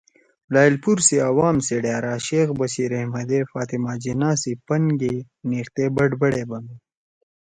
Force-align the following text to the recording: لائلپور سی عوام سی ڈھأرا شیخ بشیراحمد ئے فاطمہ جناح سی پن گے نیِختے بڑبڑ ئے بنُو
لائلپور 0.53 0.97
سی 1.07 1.17
عوام 1.29 1.57
سی 1.65 1.75
ڈھأرا 1.83 2.15
شیخ 2.27 2.47
بشیراحمد 2.59 3.29
ئے 3.33 3.39
فاطمہ 3.51 3.93
جناح 4.03 4.35
سی 4.41 4.53
پن 4.67 4.83
گے 4.99 5.15
نیِختے 5.47 5.85
بڑبڑ 5.95 6.31
ئے 6.37 6.43
بنُو 6.49 6.75